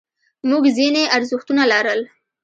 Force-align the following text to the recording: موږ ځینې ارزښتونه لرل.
موږ 0.49 0.63
ځینې 0.77 1.03
ارزښتونه 1.15 1.63
لرل. 1.71 2.01